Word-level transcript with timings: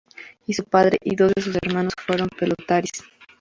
Su 0.49 0.63
padre 0.63 0.97
y 1.03 1.15
dos 1.15 1.31
de 1.35 1.41
sus 1.43 1.55
hermanos 1.61 1.93
fueron 2.07 2.27
pelotaris. 2.29 3.03